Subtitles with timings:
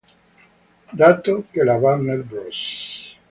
[1.01, 3.17] Dato che la Warner Bros.